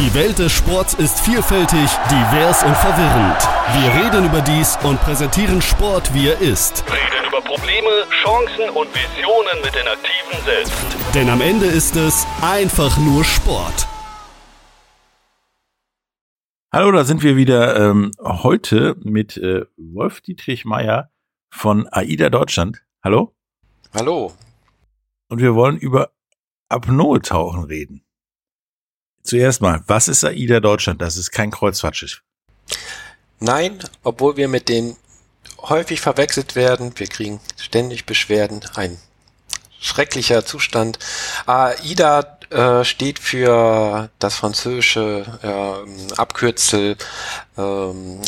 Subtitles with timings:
[0.00, 3.36] Die Welt des Sports ist vielfältig, divers und verwirrend.
[3.74, 6.82] Wir reden über dies und präsentieren Sport, wie er ist.
[6.86, 10.72] Reden über Probleme, Chancen und Visionen mit den Aktiven selbst.
[11.14, 13.86] Denn am Ende ist es einfach nur Sport.
[16.72, 21.10] Hallo, da sind wir wieder ähm, heute mit äh, Wolf Dietrich Meyer
[21.50, 22.82] von AIDA Deutschland.
[23.04, 23.34] Hallo?
[23.92, 24.32] Hallo.
[25.28, 26.10] Und wir wollen über
[26.70, 28.02] Apnoe-Tauchen reden.
[29.22, 31.00] Zuerst mal, was ist AIDA Deutschland?
[31.02, 32.22] Das ist kein Kreuzfahrtschiff.
[33.38, 34.96] Nein, obwohl wir mit denen
[35.62, 36.92] häufig verwechselt werden.
[36.96, 38.60] Wir kriegen ständig Beschwerden.
[38.74, 38.98] Ein
[39.80, 40.98] schrecklicher Zustand.
[41.46, 46.96] AIDA äh, steht für das französische äh, Abkürzel
[47.56, 47.62] äh,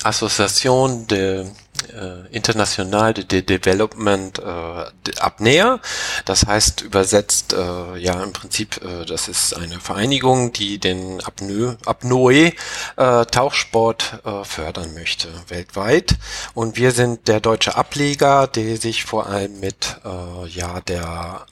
[0.04, 1.46] Association de
[1.91, 5.80] äh, International de Development äh, Apnea.
[6.24, 11.76] Das heißt übersetzt äh, ja im Prinzip, äh, das ist eine Vereinigung, die den Apnoe,
[11.84, 12.52] Apnoe
[12.96, 16.16] äh, Tauchsport äh, fördern möchte weltweit.
[16.54, 21.46] Und wir sind der deutsche Ableger, der sich vor allem mit äh, ja der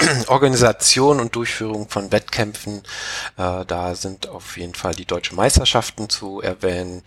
[0.28, 2.82] Organisation und Durchführung von Wettkämpfen,
[3.36, 7.02] äh, da sind auf jeden Fall die deutschen Meisterschaften zu erwähnen,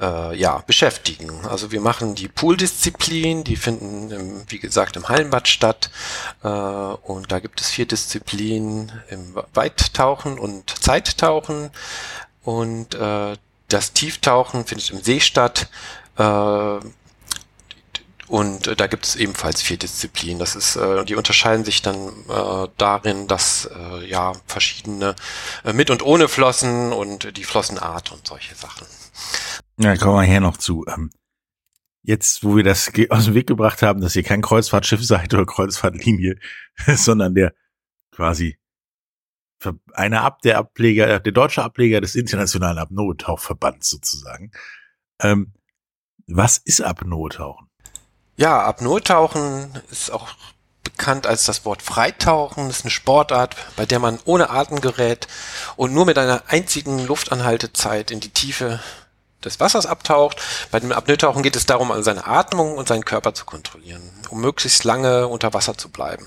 [0.00, 1.46] äh, ja, beschäftigen.
[1.46, 5.90] Also wir machen die Pool-Disziplin, die finden, im, wie gesagt, im Hallenbad statt.
[6.42, 11.70] Äh, und da gibt es vier Disziplinen im Weittauchen und Zeittauchen.
[12.42, 13.36] Und äh,
[13.68, 15.68] das Tieftauchen findet im See statt.
[16.18, 16.80] Äh,
[18.30, 20.38] und äh, da gibt es ebenfalls vier Disziplinen.
[20.38, 21.96] Das ist, äh, die unterscheiden sich dann
[22.28, 25.16] äh, darin, dass äh, ja verschiedene
[25.64, 28.86] äh, mit und ohne Flossen und die Flossenart und solche Sachen.
[29.78, 30.84] Ja, kommen wir hier noch zu.
[30.86, 31.10] Ähm,
[32.02, 35.44] jetzt, wo wir das aus dem Weg gebracht haben, dass ihr kein Kreuzfahrtschiff seid oder
[35.44, 36.38] Kreuzfahrtlinie,
[36.86, 37.52] sondern der
[38.12, 38.58] quasi
[39.92, 44.52] einer ab der Ableger, der deutsche Ableger des internationalen Apnoe-Tauchverbands sozusagen.
[45.20, 45.52] Ähm,
[46.28, 47.69] was ist Apnoe-Tauchen?
[48.40, 50.28] Ja, Apnoe-Tauchen ist auch
[50.82, 52.68] bekannt als das Wort Freitauchen.
[52.68, 55.28] Das ist eine Sportart, bei der man ohne Atemgerät
[55.76, 58.80] und nur mit einer einzigen Luftanhaltezeit in die Tiefe
[59.44, 60.40] des Wassers abtaucht.
[60.70, 64.84] Bei dem Apnoe-Tauchen geht es darum, seine Atmung und seinen Körper zu kontrollieren, um möglichst
[64.84, 66.26] lange unter Wasser zu bleiben.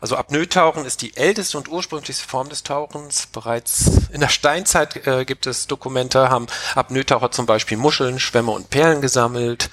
[0.00, 3.26] Also Apnoe-Tauchen ist die älteste und ursprünglichste Form des Tauchens.
[3.26, 8.70] Bereits in der Steinzeit äh, gibt es Dokumente, haben Apnoe-Taucher zum Beispiel Muscheln, Schwämme und
[8.70, 9.70] Perlen gesammelt.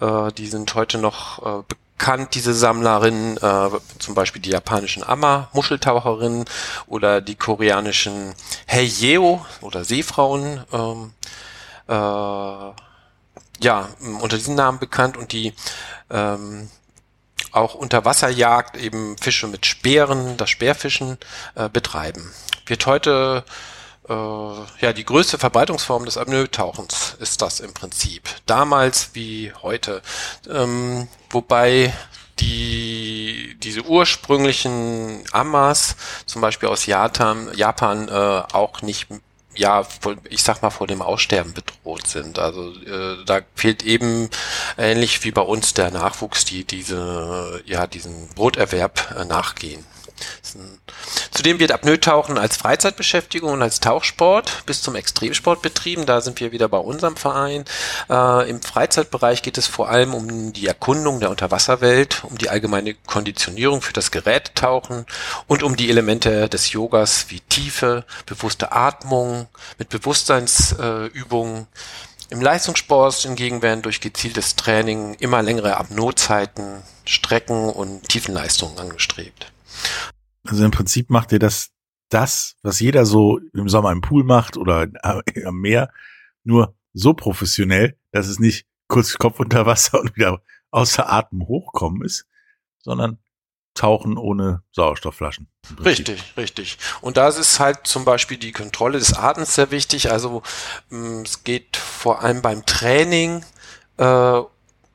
[0.00, 1.62] Äh, die sind heute noch äh,
[2.02, 6.44] bekannt, diese Sammlerinnen, äh, zum Beispiel die japanischen Amma, Muscheltaucherinnen
[6.86, 8.34] oder die koreanischen
[8.70, 10.64] Heiyeo oder Seefrauen.
[10.72, 11.12] Ähm,
[11.88, 12.72] äh,
[13.62, 13.88] ja,
[14.20, 15.54] unter diesen Namen bekannt und die
[16.10, 16.68] ähm,
[17.52, 21.18] auch Unterwasserjagd, eben Fische mit Speeren, das Speerfischen
[21.54, 22.32] äh, betreiben.
[22.66, 23.44] Wird heute
[24.08, 28.28] äh, ja die größte Verbreitungsform des Apnoe-Tauchens ist das im Prinzip.
[28.46, 30.02] Damals wie heute.
[30.50, 31.92] Ähm, wobei
[32.40, 35.96] die diese ursprünglichen Amas,
[36.26, 39.08] zum Beispiel aus Japan, Japan äh, auch nicht
[39.54, 39.86] ja,
[40.28, 42.38] ich sag mal, vor dem Aussterben bedroht sind.
[42.38, 44.30] Also äh, da fehlt eben
[44.78, 49.84] ähnlich wie bei uns der Nachwuchs, die diese, ja, diesen Broterwerb äh, nachgehen.
[51.30, 56.06] Zudem wird Apnoe-Tauchen als Freizeitbeschäftigung und als Tauchsport bis zum Extremsport betrieben.
[56.06, 57.64] Da sind wir wieder bei unserem Verein.
[58.10, 62.94] Äh, Im Freizeitbereich geht es vor allem um die Erkundung der Unterwasserwelt, um die allgemeine
[62.94, 65.06] Konditionierung für das Gerätetauchen
[65.46, 71.66] und um die Elemente des Yogas wie Tiefe, bewusste Atmung mit Bewusstseinsübungen.
[72.30, 79.52] Im Leistungssport hingegen werden durch gezieltes Training immer längere Apnoe-Zeiten, Strecken und Tiefenleistungen angestrebt.
[80.44, 81.70] Also im Prinzip macht ihr das,
[82.08, 84.88] das, was jeder so im Sommer im Pool macht oder
[85.44, 85.92] am Meer,
[86.44, 92.04] nur so professionell, dass es nicht kurz Kopf unter Wasser und wieder außer Atem hochkommen
[92.04, 92.26] ist,
[92.78, 93.18] sondern
[93.74, 95.48] tauchen ohne Sauerstoffflaschen.
[95.82, 96.78] Richtig, richtig.
[97.00, 100.10] Und da ist halt zum Beispiel die Kontrolle des Atems sehr wichtig.
[100.10, 100.42] Also
[100.90, 103.44] mm, es geht vor allem beim Training
[103.96, 104.40] äh,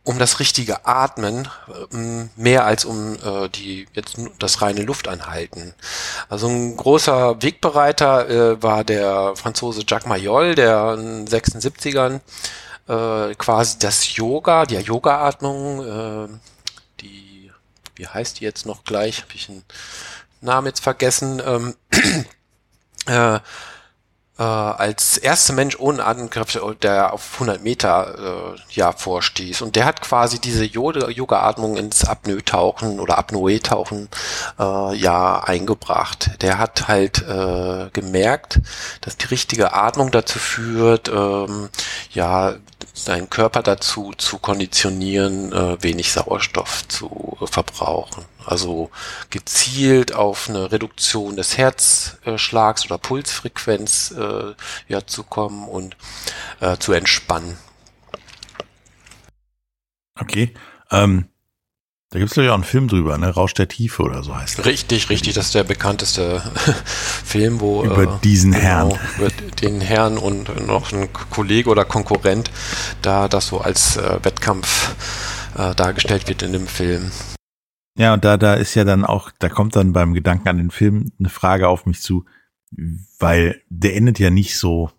[0.07, 1.49] um das richtige Atmen
[1.91, 5.73] ähm, mehr als um äh, die jetzt das reine Luftanhalten.
[6.29, 12.21] Also ein großer Wegbereiter äh, war der Franzose Jacques Mayol, der in den 76ern
[12.87, 16.27] äh, quasi das Yoga, die Yoga-Atmung, äh,
[17.01, 17.51] die,
[17.95, 19.65] wie heißt die jetzt noch gleich, habe ich einen
[20.39, 21.75] Namen jetzt vergessen, ähm,
[23.07, 23.39] äh,
[24.37, 29.61] äh, als erster Mensch ohne Atemkräfte, der auf 100 Meter äh, ja vorstieß.
[29.61, 34.09] Und der hat quasi diese Yoga-Atmung ins Apnoe-Tauchen oder Apnoe-Tauchen
[34.59, 36.31] äh, ja eingebracht.
[36.41, 38.59] Der hat halt äh, gemerkt,
[39.01, 41.69] dass die richtige Atmung dazu führt, ähm,
[42.11, 42.55] ja
[42.93, 48.25] seinen Körper dazu zu konditionieren, äh, wenig Sauerstoff zu äh, verbrauchen.
[48.47, 48.89] Also
[49.29, 54.53] gezielt auf eine Reduktion des Herzschlags oder Pulsfrequenz äh,
[54.87, 55.97] ja, zu kommen und
[56.61, 57.57] äh, zu entspannen.
[60.17, 60.53] Okay.
[60.91, 61.25] Ähm,
[62.09, 63.31] da gibt es ja auch einen Film drüber, ne?
[63.31, 64.65] Rausch der Tiefe oder so heißt das.
[64.65, 65.33] Richtig, richtig.
[65.33, 66.41] Das ist der bekannteste
[67.25, 69.29] Film, wo über äh, diesen genau, Herrn, über
[69.61, 72.49] den Herrn und noch ein Kollege oder Konkurrent
[73.01, 74.95] da das so als äh, Wettkampf
[75.57, 77.11] äh, dargestellt wird in dem Film.
[77.97, 80.71] Ja, und da, da ist ja dann auch, da kommt dann beim Gedanken an den
[80.71, 82.25] Film eine Frage auf mich zu,
[83.19, 84.91] weil der endet ja nicht so,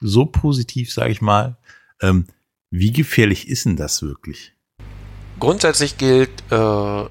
[0.00, 1.58] so positiv, sage ich mal.
[2.00, 2.26] Ähm,
[2.70, 4.54] wie gefährlich ist denn das wirklich?
[5.40, 7.04] Grundsätzlich gilt, äh,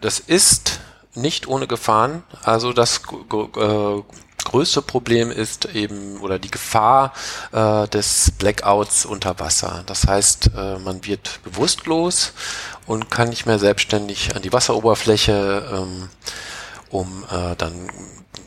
[0.00, 0.80] das ist
[1.14, 2.24] nicht ohne Gefahren.
[2.42, 3.02] Also das
[3.32, 4.02] äh,
[4.50, 7.12] größte Problem ist eben oder die Gefahr
[7.52, 9.84] äh, des Blackouts unter Wasser.
[9.86, 12.32] Das heißt, äh, man wird bewusstlos
[12.86, 16.08] und kann nicht mehr selbstständig an die Wasseroberfläche, ähm,
[16.90, 17.90] um äh, dann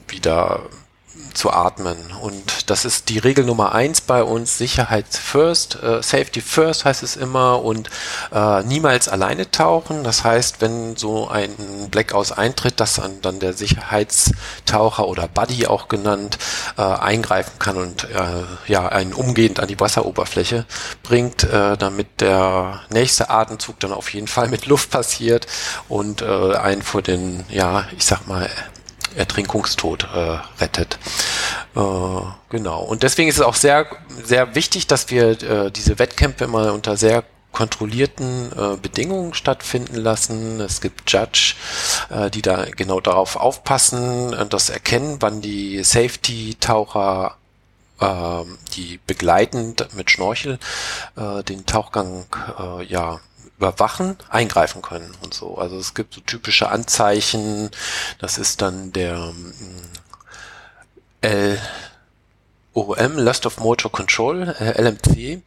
[0.10, 0.64] wieder
[1.34, 1.98] zu atmen.
[2.22, 7.04] Und das ist die Regel Nummer eins bei uns, Sicherheit first, äh, Safety first heißt
[7.04, 7.90] es immer und
[8.32, 10.04] äh, niemals alleine tauchen.
[10.04, 16.38] Das heißt, wenn so ein Blackout eintritt, dass dann, der Sicherheitstaucher oder Buddy auch genannt
[16.78, 20.66] äh, eingreifen kann und äh, ja einen umgehend an die Wasseroberfläche
[21.02, 25.48] bringt, äh, damit der nächste Atemzug dann auf jeden Fall mit Luft passiert
[25.90, 28.50] und äh, einen vor den, ja, ich sag mal,
[29.16, 30.98] Ertrinkungstod äh, rettet.
[31.76, 31.80] Äh,
[32.50, 32.84] genau.
[32.84, 33.88] Und deswegen ist es auch sehr,
[34.24, 40.60] sehr wichtig, dass wir äh, diese Wettkämpfe mal unter sehr kontrollierten äh, Bedingungen stattfinden lassen.
[40.60, 41.54] Es gibt Judge,
[42.10, 47.36] äh, die da genau darauf aufpassen, äh, das erkennen, wann die Safety-Taucher
[48.02, 48.44] äh,
[48.76, 50.60] die begleitend mit Schnorchel
[51.16, 52.26] äh, den Tauchgang
[52.60, 53.20] äh, ja
[53.58, 55.58] überwachen, eingreifen können und so.
[55.58, 57.72] Also es gibt so typische Anzeichen,
[58.20, 59.54] das ist dann der mm,
[61.22, 61.60] L
[62.74, 65.44] OM, Lust of Motor Control, äh, LMC,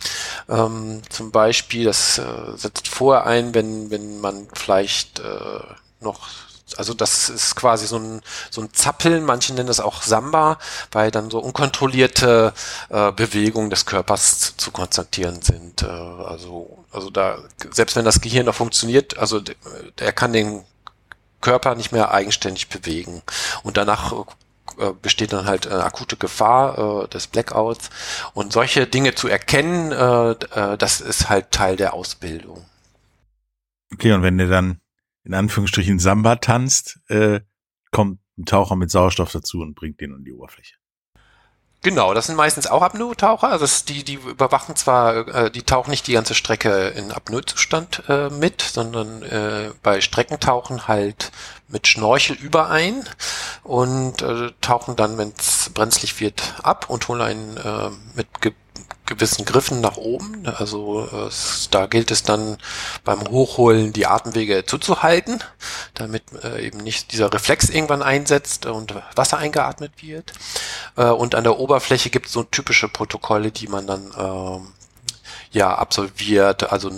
[0.48, 5.60] ähm, zum Beispiel, das äh, setzt vorher ein, wenn, wenn man vielleicht äh,
[6.00, 6.28] noch
[6.78, 10.58] also das ist quasi so ein, so ein Zappeln, manche nennen das auch Samba,
[10.92, 12.52] weil dann so unkontrollierte
[12.88, 15.82] äh, Bewegungen des Körpers zu, konstatieren sind.
[15.82, 17.38] Äh, also, also da,
[17.70, 19.40] selbst wenn das Gehirn noch funktioniert, also
[19.96, 20.64] er kann den
[21.40, 23.22] Körper nicht mehr eigenständig bewegen.
[23.62, 24.12] Und danach
[24.78, 27.90] äh, besteht dann halt äh, akute Gefahr äh, des Blackouts.
[28.34, 32.64] Und solche Dinge zu erkennen, äh, äh, das ist halt Teil der Ausbildung.
[33.92, 34.80] Okay, und wenn der dann
[35.26, 37.40] in Anführungsstrichen Samba tanzt, äh,
[37.90, 40.76] kommt ein Taucher mit Sauerstoff dazu und bringt den an die Oberfläche.
[41.82, 43.48] Genau, das sind meistens auch Apnoe-Taucher.
[43.48, 48.30] Also die, die überwachen zwar, äh, die tauchen nicht die ganze Strecke in Apnoe-Zustand äh,
[48.30, 51.32] mit, sondern äh, bei Streckentauchen halt
[51.68, 53.04] mit Schnorchel überein
[53.62, 58.26] und äh, tauchen dann, wenn es brenzlig wird, ab und holen einen äh, mit
[59.06, 60.46] gewissen Griffen nach oben.
[60.46, 62.58] Also es, da gilt es dann
[63.04, 65.42] beim Hochholen die Atemwege zuzuhalten,
[65.94, 70.32] damit äh, eben nicht dieser Reflex irgendwann einsetzt und Wasser eingeatmet wird.
[70.96, 74.60] Äh, und an der Oberfläche gibt es so typische Protokolle, die man dann äh,
[75.50, 76.90] ja absolviert, also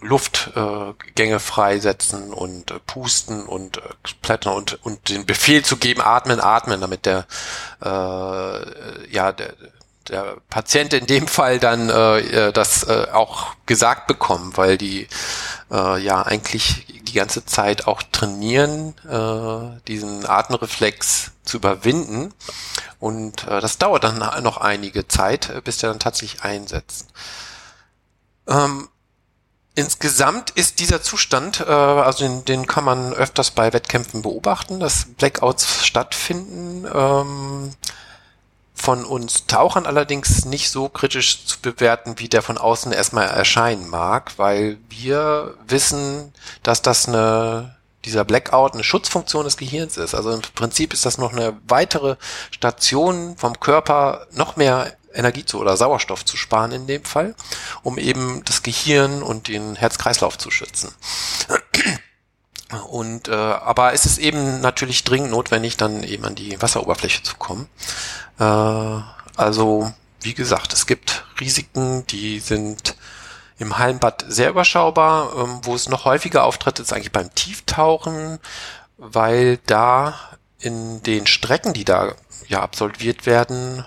[0.00, 3.80] Luftgänge äh, freisetzen und äh, pusten und äh,
[4.22, 7.26] plättern und, und den Befehl zu geben, atmen, atmen, damit der
[7.82, 9.54] äh, ja der,
[10.08, 15.08] der Patient in dem Fall dann äh, äh, das äh, auch gesagt bekommen, weil die
[15.70, 22.34] äh, ja eigentlich die ganze Zeit auch trainieren, äh, diesen Atemreflex zu überwinden.
[22.98, 27.08] Und äh, das dauert dann noch einige Zeit, äh, bis der dann tatsächlich einsetzt.
[28.46, 28.88] Ähm,
[29.78, 35.04] Insgesamt ist dieser Zustand, äh, also den, den kann man öfters bei Wettkämpfen beobachten, dass
[35.04, 36.84] Blackouts stattfinden.
[36.92, 37.74] Ähm,
[38.80, 43.88] von uns Tauchern allerdings nicht so kritisch zu bewerten, wie der von außen erstmal erscheinen
[43.88, 46.32] mag, weil wir wissen,
[46.62, 50.14] dass das eine dieser Blackout eine Schutzfunktion des Gehirns ist.
[50.14, 52.16] Also im Prinzip ist das noch eine weitere
[52.50, 57.34] Station vom Körper, noch mehr Energie zu oder Sauerstoff zu sparen in dem Fall,
[57.82, 60.94] um eben das Gehirn und den Herz-Kreislauf zu schützen.
[62.90, 67.36] Und äh, aber es ist eben natürlich dringend notwendig, dann eben an die Wasseroberfläche zu
[67.36, 67.66] kommen.
[68.38, 68.44] Äh,
[69.36, 72.96] also wie gesagt, es gibt Risiken, die sind
[73.58, 75.32] im Hallenbad sehr überschaubar.
[75.36, 78.38] Ähm, wo es noch häufiger auftritt, ist eigentlich beim Tieftauchen,
[78.98, 80.14] weil da
[80.58, 82.14] in den Strecken, die da
[82.48, 83.86] ja absolviert werden,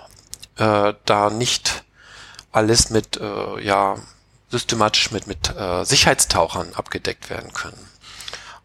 [0.56, 1.84] äh, da nicht
[2.50, 3.96] alles mit äh, ja
[4.50, 7.91] systematisch mit mit äh, Sicherheitstauchern abgedeckt werden können.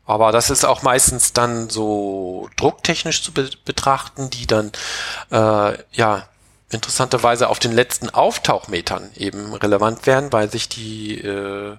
[0.07, 4.71] Aber das ist auch meistens dann so drucktechnisch zu be betrachten, die dann
[5.31, 6.27] äh, ja
[6.69, 11.77] interessanterweise auf den letzten Auftauchmetern eben relevant werden, weil sich die äh,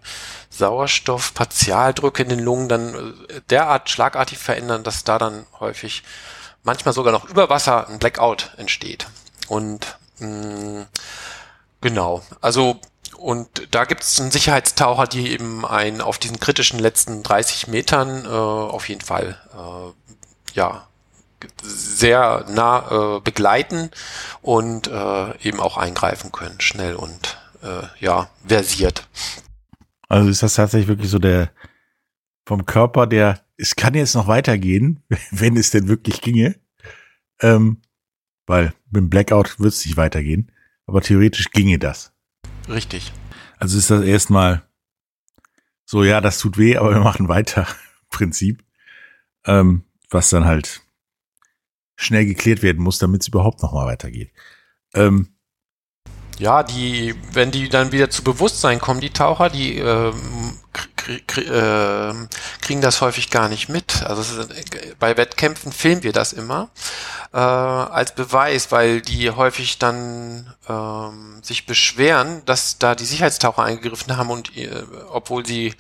[0.51, 6.03] Sauerstoffpartialdrücke in den Lungen dann äh, derart schlagartig verändern, dass da dann häufig
[6.63, 9.07] manchmal sogar noch über Wasser ein Blackout entsteht.
[9.49, 10.87] Und mh,
[11.81, 12.81] genau, also
[13.19, 18.25] und da gibt es einen Sicherheitstaucher, die eben einen auf diesen kritischen letzten 30 Metern
[18.25, 20.87] äh, auf jeden Fall äh, ja
[21.63, 23.91] sehr nah äh, begleiten
[24.43, 29.09] und äh, eben auch eingreifen können, schnell und äh, ja, versiert.
[30.09, 31.51] Also ist das tatsächlich wirklich so der
[32.47, 36.59] vom Körper, der, es kann jetzt noch weitergehen, wenn es denn wirklich ginge.
[37.41, 37.83] Ähm,
[38.47, 40.51] weil mit dem Blackout wird es nicht weitergehen.
[40.87, 42.13] Aber theoretisch ginge das.
[42.69, 43.13] Richtig.
[43.59, 44.63] Also ist das erstmal
[45.85, 47.67] so, ja, das tut weh, aber wir machen weiter.
[48.11, 48.63] Prinzip.
[49.47, 50.83] Ähm, was dann halt
[51.97, 54.33] schnell geklärt werden muss, damit es überhaupt noch mal weitergeht.
[54.95, 55.38] Ähm,
[56.39, 60.13] ja, die, wenn die dann wieder zu Bewusstsein kommen, die Taucher, die äh,
[62.61, 64.03] kriegen das häufig gar nicht mit.
[64.05, 66.71] Also ist, bei Wettkämpfen filmen wir das immer
[67.33, 74.17] äh, als Beweis, weil die häufig dann ähm, sich beschweren, dass da die Sicherheitstaucher eingegriffen
[74.17, 75.75] haben und äh, obwohl sie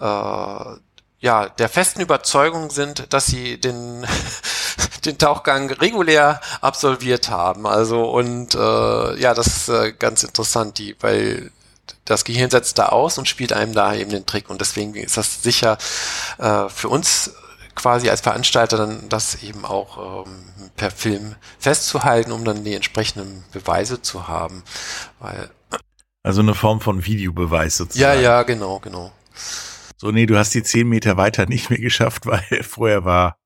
[0.00, 0.76] äh,
[1.24, 4.06] ja der festen Überzeugung sind, dass sie den
[5.06, 7.66] den Tauchgang regulär absolviert haben.
[7.66, 11.50] Also und äh, ja, das ist äh, ganz interessant, die, weil
[12.04, 14.50] das Gehirn setzt da aus und spielt einem da eben den Trick.
[14.50, 15.78] Und deswegen ist das sicher
[16.38, 17.32] äh, für uns
[17.74, 20.44] quasi als Veranstalter dann das eben auch ähm,
[20.76, 24.62] per Film festzuhalten, um dann die entsprechenden Beweise zu haben.
[25.20, 25.50] Weil,
[26.22, 28.20] also eine Form von Videobeweis sozusagen.
[28.20, 29.10] Ja, ja, genau, genau.
[29.96, 33.38] So, nee, du hast die zehn Meter weiter nicht mehr geschafft, weil vorher war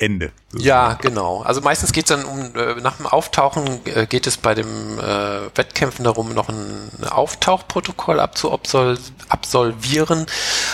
[0.00, 0.30] Ende.
[0.54, 1.42] Ja, genau.
[1.42, 4.96] Also meistens geht es dann um, äh, nach dem Auftauchen äh, geht es bei dem
[5.00, 8.96] äh, Wettkämpfen darum, noch ein Auftauchprotokoll abzuabsol
[9.28, 10.22] absolvieren.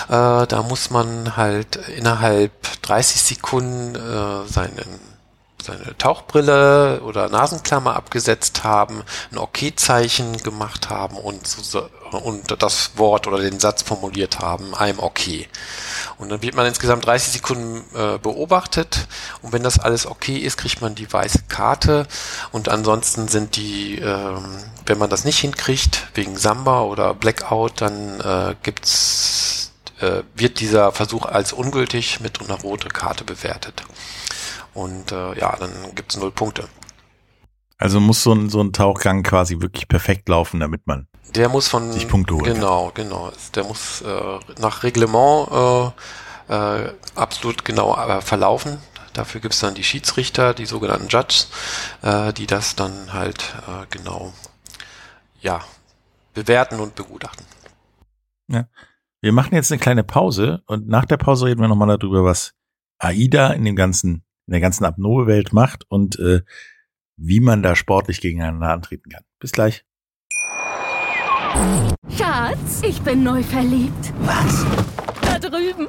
[0.09, 2.52] Äh, da muss man halt innerhalb
[2.83, 3.94] 30 Sekunden
[4.47, 5.13] seinen
[5.64, 9.02] seine Tauchbrille oder Nasenklammer abgesetzt haben,
[9.33, 14.99] ein Okay-Zeichen gemacht haben und, so, und das Wort oder den Satz formuliert haben, I'm
[14.99, 15.49] okay.
[16.18, 19.09] Und dann wird man insgesamt 30 Sekunden äh, beobachtet
[19.42, 22.06] und wenn das alles okay ist, kriegt man die weiße Karte
[22.52, 24.44] und ansonsten sind die, ähm,
[24.87, 30.92] wenn man das nicht hinkriegt, wegen Samba oder Blackout, dann äh, gibt's, äh, wird dieser
[30.92, 33.83] Versuch als ungültig mit einer roten Karte bewertet.
[34.75, 36.69] Und äh, ja, dann gibt's null Punkte.
[37.78, 41.69] Also muss so ein, so ein Tauchgang quasi wirklich perfekt laufen, damit man der muss
[41.69, 42.54] von sich Punkte holen.
[42.54, 43.33] Genau, genau.
[43.54, 45.49] Der muss äh, nach Reglement
[46.49, 48.78] äh, äh, absolut genau äh, verlaufen.
[49.12, 51.49] Dafür gibt's dann die Schiedsrichter, die sogenannten Judges,
[52.02, 54.33] äh, die das dann halt äh, genau
[55.40, 55.61] ja
[56.35, 57.47] bewerten und begutachten.
[58.49, 58.66] Ja.
[59.21, 62.52] Wir machen jetzt eine kleine Pause und nach der Pause reden wir nochmal darüber, was
[62.99, 66.42] AIDA in dem ganzen in der ganzen Apnoe-Welt macht und äh,
[67.16, 69.24] wie man da sportlich gegeneinander antreten kann.
[69.38, 69.84] Bis gleich.
[72.16, 74.12] Schatz, ich bin neu verliebt.
[74.20, 74.93] Was?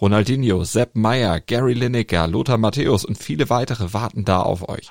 [0.00, 4.90] Ronaldinho, Sepp Meyer, Gary Lineker, Lothar Matthäus und viele weitere warten da auf euch.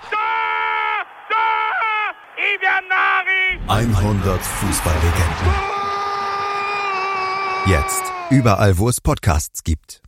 [3.68, 5.54] 100 Fußballlegenden.
[7.68, 8.04] Jetzt.
[8.30, 10.02] Überall, wo es Podcasts gibt.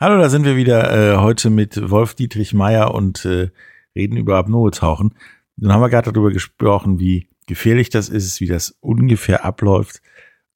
[0.00, 3.50] Hallo, da sind wir wieder äh, heute mit Wolf Dietrich Meyer und äh,
[3.94, 5.14] reden über Apnoe-Tauchen.
[5.56, 10.00] Dann haben wir gerade darüber gesprochen, wie gefährlich das ist, wie das ungefähr abläuft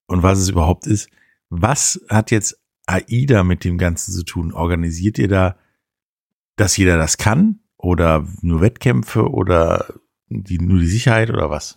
[0.06, 1.08] und was es überhaupt ist.
[1.48, 4.52] Was hat jetzt AIDA mit dem Ganzen zu tun?
[4.52, 5.56] Organisiert ihr da,
[6.56, 7.60] dass jeder das kann?
[7.76, 9.86] Oder nur Wettkämpfe oder
[10.28, 11.76] die, nur die Sicherheit oder was?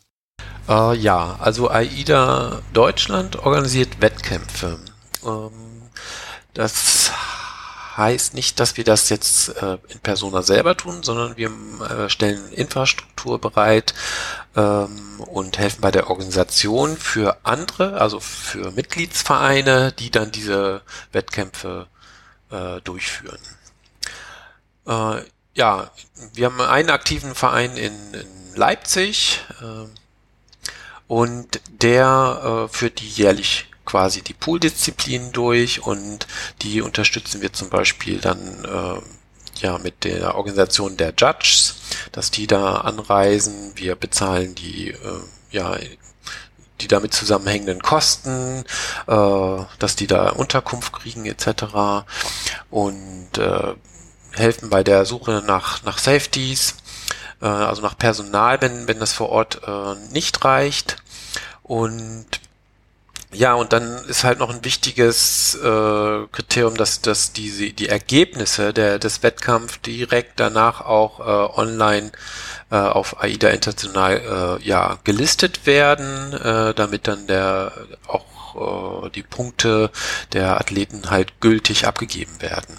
[0.67, 4.79] Äh, ja, also AIDA Deutschland organisiert Wettkämpfe.
[5.25, 5.51] Ähm,
[6.53, 7.11] das
[7.99, 11.51] heißt nicht, dass wir das jetzt äh, in Persona selber tun, sondern wir
[11.87, 13.93] äh, stellen Infrastruktur bereit
[14.55, 21.87] ähm, und helfen bei der Organisation für andere, also für Mitgliedsvereine, die dann diese Wettkämpfe
[22.49, 23.39] äh, durchführen.
[24.87, 25.21] Äh,
[25.53, 25.91] ja,
[26.33, 29.87] wir haben einen aktiven Verein in, in Leipzig äh,
[31.07, 36.27] und der äh, führt die jährlich quasi die Pooldisziplinen durch und
[36.61, 41.75] die unterstützen wir zum Beispiel dann äh, ja mit der Organisation der Judges,
[42.11, 43.71] dass die da anreisen.
[43.75, 45.75] Wir bezahlen die äh, ja
[46.81, 48.63] die damit zusammenhängenden Kosten,
[49.07, 52.05] äh, dass die da Unterkunft kriegen etc.
[52.69, 53.73] und äh,
[54.33, 56.75] helfen bei der Suche nach nach Safeties,
[57.41, 60.97] äh, also nach Personal, wenn wenn das vor Ort äh, nicht reicht
[61.63, 62.27] und
[63.31, 68.73] ja, und dann ist halt noch ein wichtiges äh, Kriterium, dass, dass diese, die Ergebnisse
[68.73, 72.11] der, des Wettkampfs direkt danach auch äh, online
[72.71, 77.71] äh, auf AIDA International äh, ja, gelistet werden, äh, damit dann der
[78.07, 78.25] auch
[78.59, 79.91] äh, die Punkte
[80.33, 82.77] der Athleten halt gültig abgegeben werden.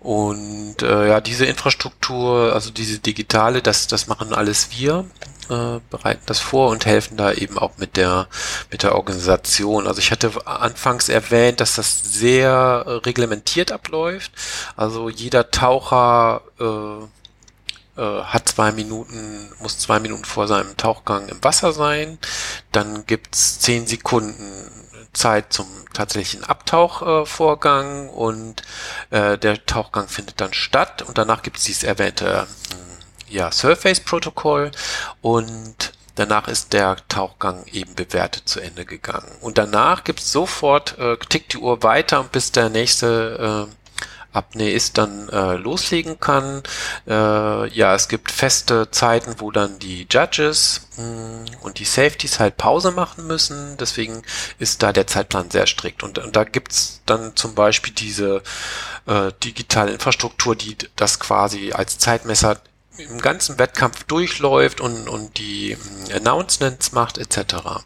[0.00, 5.04] Und äh, ja, diese Infrastruktur, also diese digitale, das, das machen alles wir
[5.48, 8.26] äh, bereiten das vor und helfen da eben auch mit der
[8.70, 9.86] mit der Organisation.
[9.86, 14.32] Also ich hatte anfangs erwähnt, dass das sehr äh, reglementiert abläuft.
[14.76, 21.42] Also jeder Taucher äh, äh, hat zwei Minuten, muss zwei Minuten vor seinem Tauchgang im
[21.42, 22.18] Wasser sein.
[22.72, 24.75] Dann gibt's zehn Sekunden
[25.16, 28.62] Zeit zum tatsächlichen Abtauchvorgang und
[29.10, 32.46] äh, der Tauchgang findet dann statt und danach gibt es dieses erwähnte
[33.28, 34.70] ja, Surface-Protokoll
[35.22, 39.30] und danach ist der Tauchgang eben bewertet zu Ende gegangen.
[39.40, 43.85] Und danach gibt's sofort, äh, tickt die Uhr weiter bis der nächste äh,
[44.36, 46.62] Apneist dann äh, loslegen kann.
[47.06, 52.38] Äh, ja, es gibt feste Zeiten, wo dann die Judges mh, hm, und die Safeties
[52.38, 53.76] halt Pause machen müssen.
[53.78, 54.22] Deswegen
[54.58, 56.02] ist da der Zeitplan sehr strikt.
[56.02, 58.42] Und, und da gibt's dann zum Beispiel diese
[59.06, 62.58] äh, digitale Infrastruktur, die das quasi als Zeitmesser
[62.98, 65.78] im ganzen Wettkampf durchläuft und, und die ähm,
[66.14, 67.84] Announcements macht etc.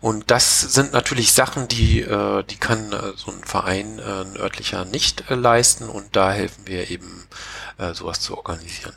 [0.00, 4.36] Und das sind natürlich Sachen, die, äh, die kann äh, so ein Verein, äh, ein
[4.36, 7.26] örtlicher nicht äh, leisten und da helfen wir eben,
[7.78, 8.94] äh, sowas zu organisieren.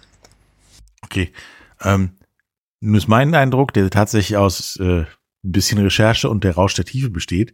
[1.01, 1.33] Okay.
[1.81, 2.17] Ähm,
[2.79, 5.05] nun ist mein Eindruck, der tatsächlich aus äh,
[5.43, 7.53] ein bisschen Recherche und der Rausch der Tiefe besteht.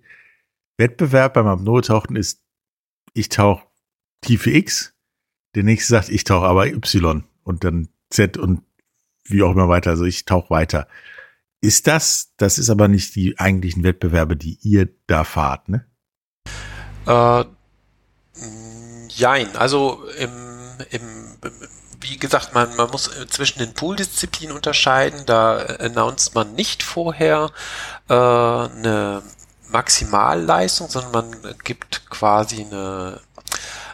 [0.77, 2.41] Wettbewerb beim Apnoe-Tauchen ist,
[3.13, 3.65] ich tauche
[4.21, 4.93] Tiefe X,
[5.55, 8.61] der nächste sagt, ich tauche aber Y und dann Z und
[9.25, 9.91] wie auch immer weiter.
[9.91, 10.87] Also ich tauche weiter.
[11.59, 15.85] Ist das, das ist aber nicht die eigentlichen Wettbewerbe, die ihr da fahrt, ne?
[17.07, 17.45] Äh,
[19.09, 20.31] jein, also im,
[20.91, 21.01] im,
[21.99, 25.25] wie gesagt, man, man muss zwischen den Pooldisziplinen unterscheiden.
[25.25, 27.51] Da announced man nicht vorher
[28.07, 29.23] äh, eine
[29.69, 33.19] Maximalleistung, sondern man gibt quasi eine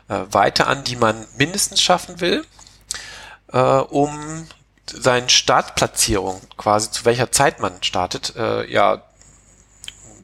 [0.09, 2.43] äh, Weite an, die man mindestens schaffen will
[3.53, 4.47] äh, um
[4.91, 9.01] seine Startplatzierung, quasi zu welcher Zeit man startet, äh, ja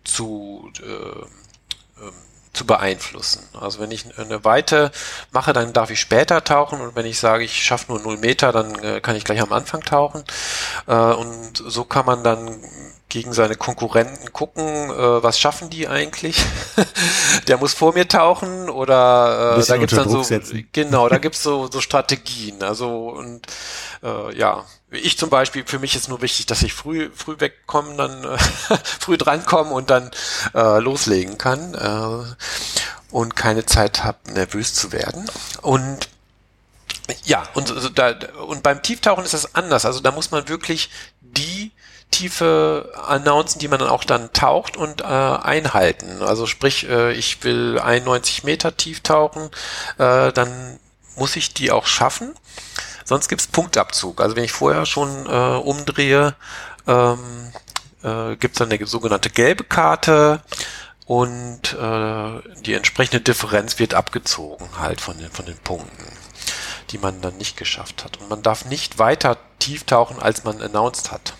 [0.04, 2.13] zu äh, ähm,
[2.54, 3.48] zu beeinflussen.
[3.60, 4.92] Also wenn ich eine Weite
[5.32, 8.52] mache, dann darf ich später tauchen und wenn ich sage, ich schaffe nur 0 Meter,
[8.52, 10.24] dann äh, kann ich gleich am Anfang tauchen.
[10.88, 12.60] Äh, und so kann man dann
[13.10, 16.38] gegen seine Konkurrenten gucken, äh, was schaffen die eigentlich?
[17.48, 20.67] Der muss vor mir tauchen oder äh, da gibt's dann so setzen.
[20.72, 22.62] genau, da gibt's so so Strategien.
[22.62, 23.48] Also und
[24.04, 27.95] äh, ja, ich zum Beispiel, für mich ist nur wichtig, dass ich früh früh wegkomme,
[27.95, 28.38] dann äh,
[29.00, 30.12] früh drankomme und dann
[30.54, 32.36] äh, loslegen kann äh,
[33.12, 35.26] und keine Zeit habe, nervös zu werden.
[35.62, 36.10] Und
[37.24, 38.13] ja, und, da,
[38.48, 39.86] und beim Tieftauchen ist das anders.
[39.86, 40.89] Also da muss man wirklich
[41.22, 41.48] die
[42.12, 46.22] Tiefe announcen, die man dann auch dann taucht und äh, einhalten.
[46.22, 49.50] Also sprich, äh, ich will 91 Meter tief tauchen,
[49.98, 50.80] äh, dann
[51.15, 52.34] muss ich die auch schaffen.
[53.06, 54.22] Sonst gibt's Punktabzug.
[54.22, 56.36] Also wenn ich vorher schon äh, umdrehe,
[56.88, 57.52] ähm,
[58.04, 60.41] äh, gibt's dann eine sogenannte gelbe Karte
[61.06, 66.06] und äh, die entsprechende Differenz wird abgezogen halt von den, von den Punkten,
[66.91, 68.17] die man dann nicht geschafft hat.
[68.17, 71.34] Und man darf nicht weiter tief tauchen, als man announced hat.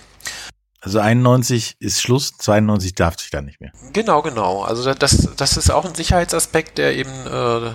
[0.82, 3.72] Also 91 ist Schluss, 92 darf sich dann nicht mehr.
[3.92, 4.64] Genau, genau.
[4.64, 7.72] Also das, das ist auch ein Sicherheitsaspekt, der eben äh,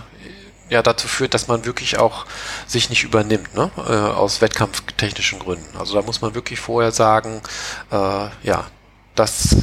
[0.71, 2.25] ja dazu führt, dass man wirklich auch
[2.67, 3.71] sich nicht übernimmt, ne?
[3.77, 5.77] Äh, aus wettkampftechnischen Gründen.
[5.77, 7.43] Also da muss man wirklich vorher sagen,
[7.91, 8.67] äh, ja,
[9.15, 9.57] das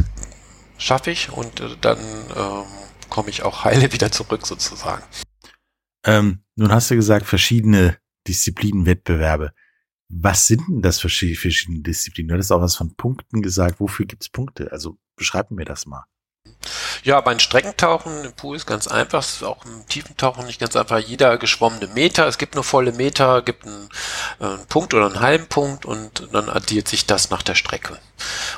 [0.77, 1.99] schaffe ich und äh, dann
[2.35, 2.63] ähm,
[3.09, 5.03] komme ich auch heile wieder zurück sozusagen.
[6.05, 9.53] Ähm, nun hast du gesagt, verschiedene Disziplinen, Wettbewerbe.
[10.13, 12.29] Was sind denn das für verschiedene Disziplinen?
[12.29, 13.79] Du hattest auch was von Punkten gesagt.
[13.79, 14.71] Wofür gibt es Punkte?
[14.71, 16.05] Also beschreib mir das mal.
[17.03, 20.99] Ja, beim Streckentauchen im Pool ist ganz einfach, ist auch im Tiefentauchen nicht ganz einfach.
[20.99, 23.89] Jeder geschwommene Meter, es gibt nur volle Meter, gibt einen,
[24.39, 27.97] äh, einen Punkt oder einen halben Punkt und dann addiert sich das nach der Strecke.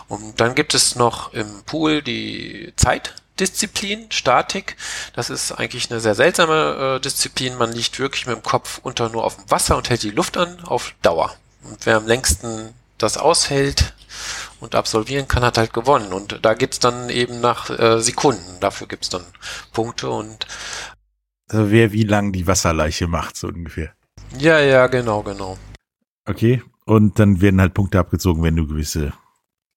[0.07, 4.75] Und dann gibt es noch im Pool die Zeitdisziplin, Statik.
[5.13, 7.57] Das ist eigentlich eine sehr seltsame äh, Disziplin.
[7.57, 10.35] Man liegt wirklich mit dem Kopf unter nur auf dem Wasser und hält die Luft
[10.35, 11.33] an auf Dauer.
[11.63, 13.93] Und wer am längsten das aushält
[14.59, 16.13] und absolvieren kann, hat halt gewonnen.
[16.13, 18.59] Und da gibt's dann eben nach äh, Sekunden.
[18.59, 19.23] Dafür gibt's dann
[19.71, 20.47] Punkte und
[21.49, 23.93] Also wer wie lang die Wasserleiche macht, so ungefähr.
[24.37, 25.57] ja, ja, genau, genau.
[26.25, 26.63] Okay.
[26.85, 29.13] Und dann werden halt Punkte abgezogen, wenn du gewisse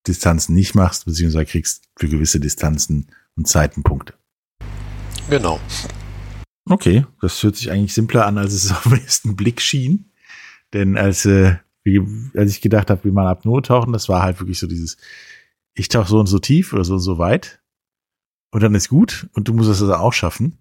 [0.06, 4.14] Distanzen nicht machst, beziehungsweise kriegst für gewisse Distanzen und Zeiten Punkte.
[5.30, 5.60] Genau.
[6.68, 10.10] Okay, das hört sich eigentlich simpler an, als es auf den ersten Blick schien.
[10.72, 12.02] Denn als, äh, wie,
[12.36, 14.98] als ich gedacht habe, wie man Apnoe tauchen, das war halt wirklich so dieses,
[15.72, 17.60] ich tauche so und so tief oder so und so weit.
[18.50, 20.58] Und dann ist gut und du musst es also auch schaffen.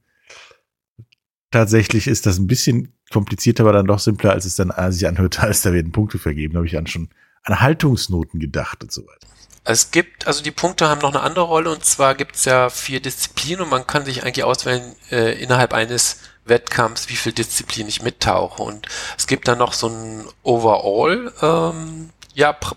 [1.52, 5.40] Tatsächlich ist das ein bisschen komplizierter, aber dann doch simpler, als es dann sich anhört,
[5.44, 6.54] als da werden Punkte vergeben.
[6.54, 7.10] Da habe ich an schon
[7.44, 9.28] an Haltungsnoten gedacht und so weiter.
[9.68, 12.70] Es gibt, also die Punkte haben noch eine andere Rolle und zwar gibt es ja
[12.70, 17.88] vier Disziplinen und man kann sich eigentlich auswählen äh, innerhalb eines Wettkampfs, wie viel Disziplin
[17.88, 18.62] ich mittauche.
[18.62, 22.76] Und es gibt dann noch so ein Overall, ähm, ja, pr-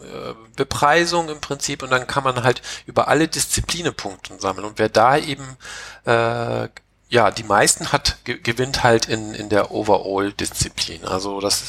[0.00, 4.64] äh, Bepreisung im Prinzip und dann kann man halt über alle Disziplinen Punkte sammeln.
[4.64, 5.58] Und wer da eben
[6.06, 6.68] äh,
[7.10, 11.04] ja die meisten hat, ge gewinnt halt in, in der Overall-Disziplin.
[11.04, 11.64] Also das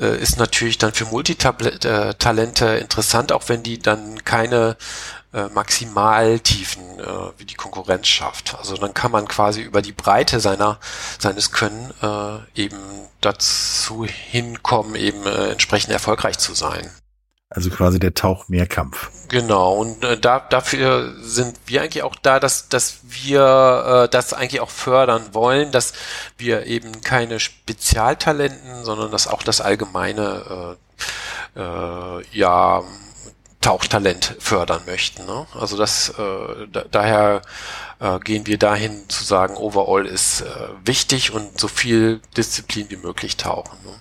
[0.00, 4.76] äh, ist natürlich dann für Multitalente interessant, auch wenn die dann keine
[5.32, 7.04] äh, Maximaltiefen äh,
[7.38, 8.56] wie die Konkurrenz schafft.
[8.58, 10.78] Also dann kann man quasi über die Breite seiner
[11.18, 12.78] seines Können äh, eben
[13.20, 16.90] dazu hinkommen, eben äh, entsprechend erfolgreich zu sein.
[17.50, 19.10] Also quasi der Tauchmehrkampf.
[19.28, 24.34] Genau, und äh, da, dafür sind wir eigentlich auch da, dass, dass wir äh, das
[24.34, 25.94] eigentlich auch fördern wollen, dass
[26.36, 30.76] wir eben keine Spezialtalenten, sondern dass auch das allgemeine
[31.56, 32.82] äh, äh, ja,
[33.62, 35.24] Tauchtalent fördern möchten.
[35.24, 35.46] Ne?
[35.54, 37.42] Also das äh, da, daher
[37.98, 42.96] äh, gehen wir dahin zu sagen, overall ist äh, wichtig und so viel Disziplin wie
[42.96, 43.78] möglich tauchen.
[43.84, 43.94] Ne?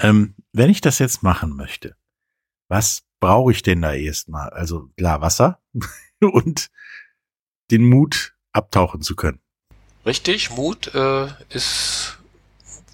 [0.00, 1.96] Ähm, wenn ich das jetzt machen möchte,
[2.70, 4.48] was brauche ich denn da erstmal?
[4.50, 5.60] Also klar, Wasser
[6.20, 6.70] und
[7.70, 9.40] den Mut, abtauchen zu können.
[10.06, 12.19] Richtig, Mut äh, ist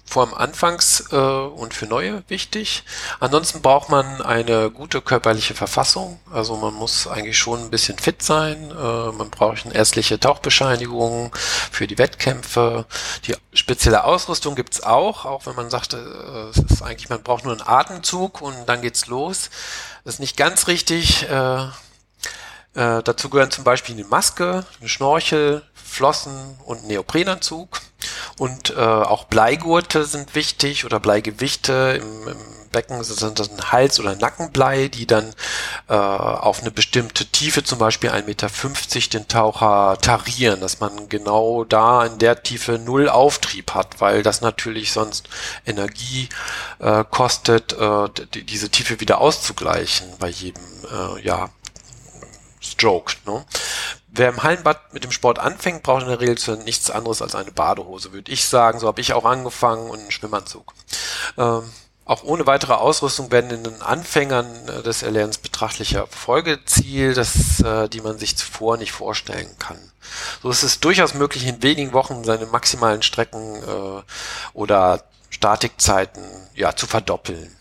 [0.07, 2.83] vor allem anfangs äh, und für Neue wichtig.
[3.19, 6.19] Ansonsten braucht man eine gute körperliche Verfassung.
[6.31, 8.71] Also man muss eigentlich schon ein bisschen fit sein.
[8.71, 12.85] Äh, man braucht eine ärztliche Tauchbescheinigung für die Wettkämpfe.
[13.25, 17.43] Die spezielle Ausrüstung gibt's auch, auch wenn man sagt, äh, es ist eigentlich, man braucht
[17.43, 19.49] nur einen Atemzug und dann geht's los.
[20.05, 21.29] Das ist nicht ganz richtig.
[21.29, 21.63] Äh,
[22.77, 25.63] äh, dazu gehören zum Beispiel eine Maske, eine Schnorchel,
[25.97, 27.81] Flossen und Neoprenanzug.
[28.37, 31.99] Und äh, auch Bleigurte sind wichtig oder Bleigewichte.
[31.99, 32.37] Im, im
[32.71, 35.33] Becken sind das ein Hals- oder Nackenblei, die dann
[35.89, 38.49] äh, auf eine bestimmte Tiefe, zum Beispiel 1,50 Meter,
[39.13, 44.41] den Taucher tarieren, dass man genau da in der Tiefe null Auftrieb hat, weil das
[44.41, 45.27] natürlich sonst
[45.65, 46.29] Energie
[46.77, 51.49] äh, kostet, äh, die, diese Tiefe wieder auszugleichen bei jedem äh, ja,
[52.59, 53.15] Stroke.
[53.25, 53.43] Ne?
[54.07, 57.51] Wer im Hallenbad mit dem Sport anfängt, braucht in der Regel nichts anderes als eine
[57.51, 58.79] Badehose, würde ich sagen.
[58.79, 60.73] So habe ich auch angefangen und einen Schwimmanzug.
[61.37, 61.63] Ähm,
[62.07, 67.89] auch ohne weitere Ausrüstung werden in den Anfängern äh, des Erlernens betrachtliche Erfolge erzielt, äh,
[67.89, 69.77] die man sich zuvor nicht vorstellen kann.
[70.41, 74.01] So ist es durchaus möglich, in wenigen Wochen seine maximalen Strecken äh,
[74.53, 76.23] oder Statikzeiten
[76.55, 77.53] ja, zu verdoppeln.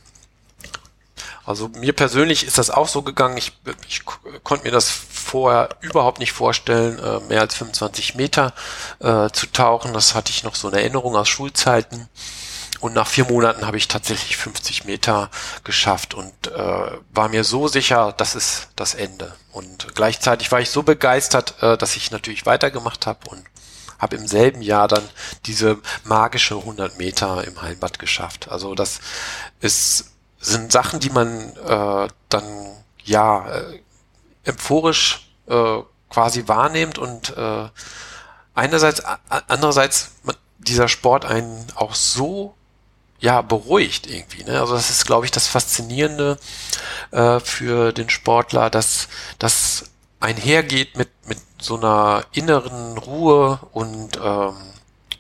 [1.45, 3.37] Also mir persönlich ist das auch so gegangen.
[3.37, 3.53] Ich,
[3.89, 4.03] ich
[4.45, 8.55] konnte mir das vorher überhaupt nicht vorstellen, äh, mehr als 25 Meter
[9.01, 9.93] äh, zu tauchen.
[9.93, 12.09] Das hatte ich noch so eine Erinnerung aus Schulzeiten.
[12.81, 15.31] Und nach vier Monaten habe ich tatsächlich 50 Meter
[15.65, 19.35] geschafft und äh, war mir so sicher, das ist das Ende.
[19.51, 23.43] Und gleichzeitig war ich so begeistert, äh, dass ich natürlich weitergemacht habe und
[23.99, 25.09] habe im selben Jahr dann
[25.47, 28.49] diese magische 100 Meter im Hallenbad geschafft.
[28.51, 29.01] Also das
[29.61, 32.45] ist sind Sachen, die man äh, dann
[33.05, 33.81] ja äh,
[34.47, 35.79] euphorisch äh,
[36.11, 37.69] quasi wahrnimmt und äh,
[38.55, 39.03] einerseits,
[39.49, 40.13] andererseits
[40.59, 42.55] dieser Sport einen auch so
[43.19, 44.45] ja beruhigt irgendwie.
[44.45, 44.61] Ne?
[44.61, 46.39] Also das ist, glaube ich, das Faszinierende
[47.11, 49.85] äh, für den Sportler, dass das
[50.21, 54.55] einhergeht mit mit so einer inneren Ruhe und ähm,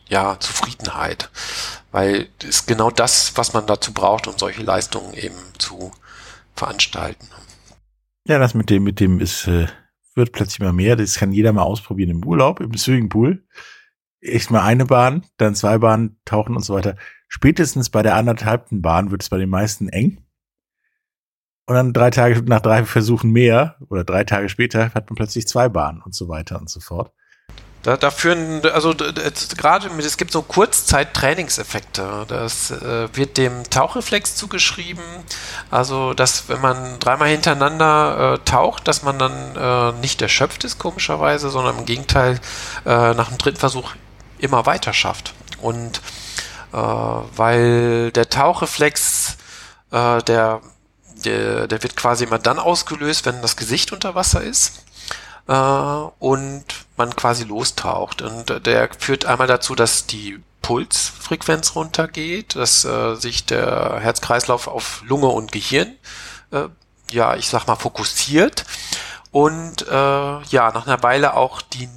[0.08, 1.30] ja Zufriedenheit,
[1.92, 5.92] weil ist genau das, was man dazu braucht, um solche Leistungen eben zu
[6.54, 7.28] veranstalten.
[8.28, 9.68] Ja, das mit dem mit dem ist äh,
[10.16, 10.96] wird plötzlich immer mehr.
[10.96, 13.44] Das kann jeder mal ausprobieren im Urlaub, im Swimmingpool.
[14.20, 16.96] Echt mal eine Bahn, dann zwei Bahnen, tauchen und so weiter.
[17.28, 20.24] Spätestens bei der anderthalbten Bahn wird es bei den meisten eng.
[21.66, 25.46] Und dann drei Tage, nach drei Versuchen mehr oder drei Tage später hat man plötzlich
[25.46, 27.12] zwei Bahnen und so weiter und so fort.
[27.86, 32.24] Da, da führen, also gerade, es gibt so Kurzzeit-Trainingseffekte.
[32.26, 35.04] Das äh, wird dem Tauchreflex zugeschrieben.
[35.70, 40.80] Also, dass wenn man dreimal hintereinander äh, taucht, dass man dann äh, nicht erschöpft ist,
[40.80, 42.40] komischerweise, sondern im Gegenteil
[42.84, 43.92] äh, nach dem dritten Versuch
[44.38, 45.32] immer weiter schafft.
[45.62, 46.00] Und
[46.72, 49.36] äh, weil der Tauchreflex,
[49.92, 50.60] äh, der,
[51.24, 54.85] der, der wird quasi immer dann ausgelöst, wenn das Gesicht unter Wasser ist
[55.48, 56.64] äh, und
[56.96, 58.22] man quasi lostaucht.
[58.22, 65.02] Und der führt einmal dazu, dass die Pulsfrequenz runtergeht, dass äh, sich der Herzkreislauf auf
[65.06, 65.94] Lunge und Gehirn,
[66.50, 66.68] äh,
[67.10, 68.64] ja, ich sag mal, fokussiert.
[69.30, 71.88] Und äh, ja, nach einer Weile auch die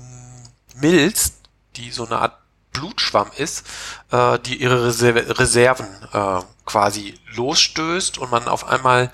[0.76, 1.34] Milz,
[1.76, 2.38] die so eine Art
[2.74, 3.66] Blutschwamm ist,
[4.12, 9.12] äh, die ihre Reserve, Reserven äh, quasi losstößt und man auf einmal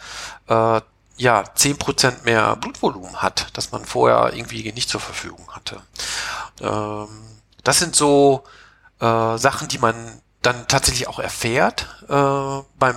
[0.47, 0.81] äh,
[1.17, 5.81] ja, zehn Prozent mehr Blutvolumen hat, das man vorher irgendwie nicht zur Verfügung hatte.
[6.61, 7.07] Ähm,
[7.63, 8.43] das sind so
[8.99, 9.95] äh, Sachen, die man
[10.41, 12.95] dann tatsächlich auch erfährt äh, beim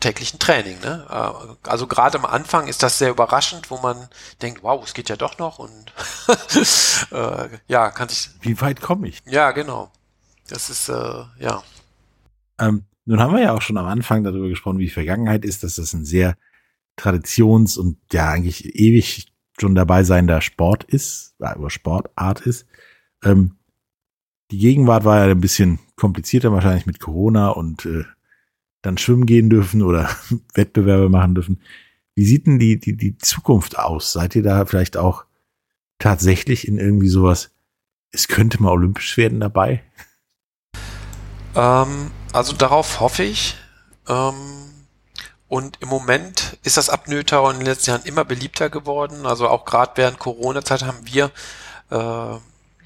[0.00, 0.78] täglichen Training.
[0.80, 1.06] Ne?
[1.08, 4.08] Äh, also gerade am Anfang ist das sehr überraschend, wo man
[4.42, 5.92] denkt, wow, es geht ja doch noch und
[7.12, 8.30] äh, ja, kann sich.
[8.40, 9.22] Wie weit komme ich?
[9.26, 9.90] Ja, genau.
[10.48, 11.62] Das ist äh, ja.
[12.58, 15.76] Ähm, nun haben wir ja auch schon am Anfang darüber gesprochen, wie Vergangenheit ist, dass
[15.76, 16.36] das ein sehr
[16.96, 22.66] Traditions- und ja eigentlich ewig schon dabei seiender Sport ist, oder Sportart ist.
[23.24, 23.56] Ähm,
[24.50, 28.04] die Gegenwart war ja ein bisschen komplizierter wahrscheinlich mit Corona und äh,
[28.82, 30.08] dann schwimmen gehen dürfen oder
[30.54, 31.60] Wettbewerbe machen dürfen.
[32.14, 34.12] Wie sieht denn die, die, die Zukunft aus?
[34.12, 35.24] Seid ihr da vielleicht auch
[35.98, 37.50] tatsächlich in irgendwie sowas,
[38.10, 39.82] es könnte mal olympisch werden dabei?
[41.54, 43.56] Ähm, also darauf hoffe ich.
[44.08, 44.65] Ähm
[45.48, 49.26] und im Moment ist das Apnoe-Tower in den letzten Jahren immer beliebter geworden.
[49.26, 51.30] Also auch gerade während Corona-Zeit haben wir
[51.90, 52.38] äh,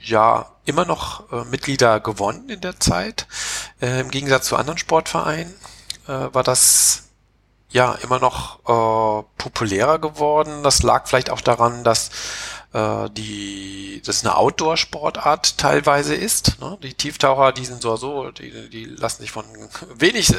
[0.02, 3.26] ja immer noch äh, Mitglieder gewonnen in der Zeit.
[3.80, 5.54] Äh, Im Gegensatz zu anderen Sportvereinen
[6.06, 7.04] äh, war das
[7.70, 10.62] ja immer noch äh, populärer geworden.
[10.62, 12.10] Das lag vielleicht auch daran, dass
[12.72, 16.60] äh, die das eine Outdoor-Sportart teilweise ist.
[16.60, 16.78] Ne?
[16.82, 19.44] Die Tieftaucher, die sind so so, die, die lassen sich von
[19.94, 20.32] wenig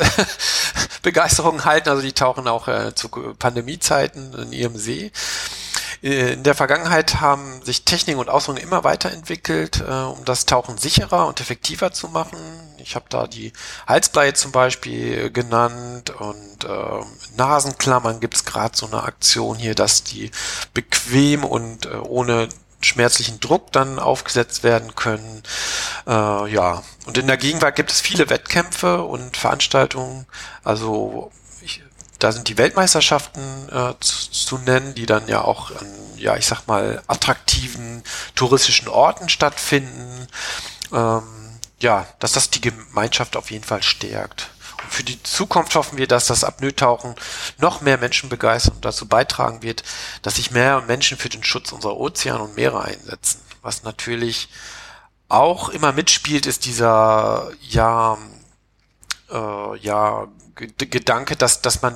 [1.01, 1.89] Begeisterung halten.
[1.89, 5.11] Also die tauchen auch äh, zu Pandemiezeiten in ihrem See.
[6.01, 10.77] Äh, in der Vergangenheit haben sich Technik und Ausrüstung immer weiterentwickelt, äh, um das Tauchen
[10.77, 12.37] sicherer und effektiver zu machen.
[12.81, 13.53] Ich habe da die
[13.87, 17.05] Halsbleie zum Beispiel genannt und äh,
[17.37, 20.31] Nasenklammern gibt es gerade so eine Aktion hier, dass die
[20.73, 22.49] bequem und äh, ohne
[22.81, 25.43] schmerzlichen Druck dann aufgesetzt werden können.
[26.07, 30.25] Äh, ja, und in der Gegenwart gibt es viele Wettkämpfe und Veranstaltungen,
[30.63, 31.31] also
[32.21, 36.45] da sind die Weltmeisterschaften äh, zu, zu, nennen, die dann ja auch an, ja, ich
[36.45, 38.03] sag mal, attraktiven
[38.35, 40.27] touristischen Orten stattfinden.
[40.93, 41.23] Ähm,
[41.81, 44.51] ja, dass das die Gemeinschaft auf jeden Fall stärkt.
[44.83, 47.15] Und für die Zukunft hoffen wir, dass das Apnoe-Tauchen
[47.57, 49.83] noch mehr Menschen begeistert und dazu beitragen wird,
[50.21, 53.41] dass sich mehr Menschen für den Schutz unserer Ozeane und Meere einsetzen.
[53.61, 54.49] Was natürlich
[55.27, 58.17] auch immer mitspielt, ist dieser, ja,
[59.29, 61.95] äh, ja, Gedanke, dass, dass man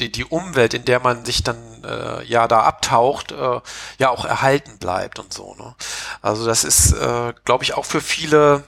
[0.00, 3.60] die, die Umwelt, in der man sich dann äh, ja da abtaucht, äh,
[3.98, 5.54] ja auch erhalten bleibt und so.
[5.54, 5.74] Ne?
[6.20, 8.64] Also das ist, äh, glaube ich, auch für viele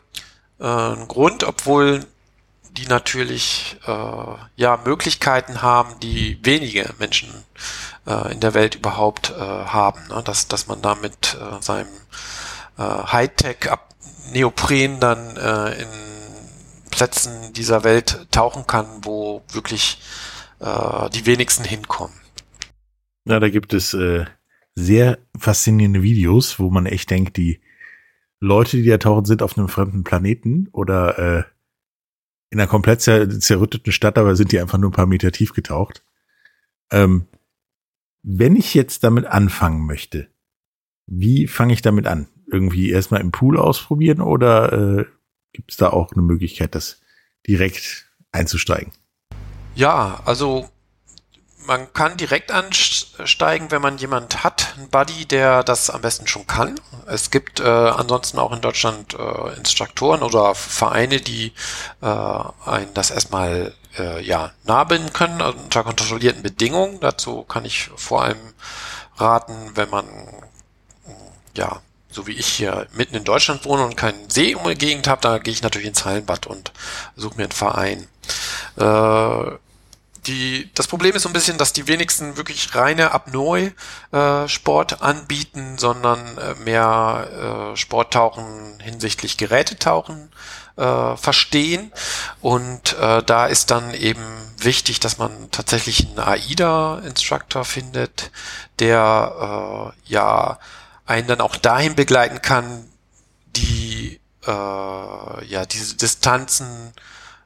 [0.59, 2.05] äh, ein Grund, obwohl
[2.77, 7.29] die natürlich äh, ja Möglichkeiten haben, die wenige Menschen
[8.07, 10.23] äh, in der Welt überhaupt äh, haben, ne?
[10.25, 11.89] dass dass man da mit äh, seinem
[12.79, 13.71] äh, Hightech
[14.33, 15.89] Neopren dann äh, in
[16.91, 20.01] Plätzen dieser Welt tauchen kann, wo wirklich
[20.61, 22.15] äh, die wenigsten hinkommen.
[23.27, 24.25] Ja, da gibt es äh,
[24.75, 27.61] sehr faszinierende Videos, wo man echt denkt, die
[28.41, 31.45] Leute, die da tauchen, sind auf einem fremden Planeten oder äh,
[32.51, 35.53] in einer komplett zer zerrütteten Stadt, aber sind die einfach nur ein paar Meter tief
[35.53, 36.05] getaucht.
[36.91, 37.27] Ähm,
[38.23, 40.29] wenn ich jetzt damit anfangen möchte,
[41.07, 42.29] wie fange ich damit an?
[42.51, 45.05] Irgendwie erstmal im Pool ausprobieren oder äh,
[45.53, 47.01] gibt es da auch eine Möglichkeit, das
[47.47, 48.93] direkt einzusteigen?
[49.75, 50.69] Ja, also
[51.67, 56.47] man kann direkt ansteigen, wenn man jemand hat, einen Buddy, der das am besten schon
[56.47, 56.81] kann.
[57.07, 61.53] Es gibt äh, ansonsten auch in Deutschland äh, Instruktoren oder Vereine, die
[62.03, 67.01] äh, einen das erstmal äh, ja nahbinden können unter kontrollierten Bedingungen.
[67.01, 68.55] Dazu kann ich vor allem
[69.17, 70.07] raten, wenn man
[71.57, 75.09] ja so wie ich hier mitten in Deutschland wohne und keinen See um die Gegend
[75.09, 76.73] habe, da gehe ich natürlich ins Hallenbad und
[77.17, 78.07] suche mir einen Verein.
[78.77, 79.59] Äh,
[80.27, 85.79] die, das Problem ist so ein bisschen, dass die wenigsten wirklich reine Apnoe-Sport äh, anbieten,
[85.79, 90.31] sondern äh, mehr äh, Sporttauchen hinsichtlich Gerätetauchen
[90.77, 91.93] äh, verstehen.
[92.41, 94.25] Und äh, da ist dann eben
[94.59, 98.31] wichtig, dass man tatsächlich einen AIDA-Instructor findet,
[98.79, 100.59] der äh, ja
[101.07, 102.89] einen dann auch dahin begleiten kann,
[103.57, 106.93] die äh, ja diese Distanzen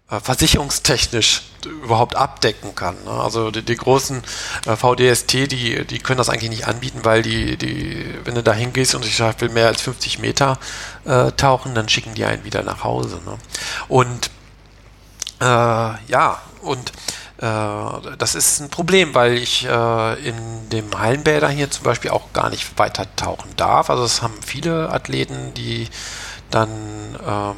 [0.09, 2.97] versicherungstechnisch überhaupt abdecken kann.
[3.05, 3.11] Ne?
[3.11, 4.23] Also die, die großen
[4.67, 8.53] äh, VDST, die, die können das eigentlich nicht anbieten, weil die, die, wenn du da
[8.53, 10.59] hingehst und ich will mehr als 50 Meter
[11.05, 13.21] äh, tauchen, dann schicken die einen wieder nach Hause.
[13.27, 13.37] Ne?
[13.89, 14.31] Und
[15.41, 16.93] äh, ja, und
[17.39, 22.33] äh, das ist ein Problem, weil ich äh, in dem Hallenbäder hier zum Beispiel auch
[22.33, 23.91] gar nicht weiter tauchen darf.
[23.91, 25.89] Also es haben viele Athleten, die
[26.51, 26.71] dann
[27.27, 27.57] ähm,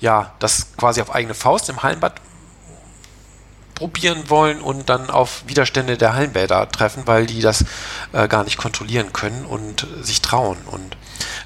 [0.00, 2.20] ja das quasi auf eigene Faust im Hallenbad
[3.74, 7.64] probieren wollen und dann auf Widerstände der Hallenbäder treffen, weil die das
[8.12, 10.58] äh, gar nicht kontrollieren können und sich trauen.
[10.66, 10.96] Und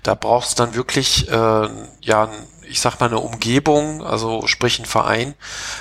[0.03, 1.69] da braucht es dann wirklich äh,
[2.01, 2.31] ja
[2.65, 5.35] ich sag mal, eine Umgebung, also sprich ein Verein,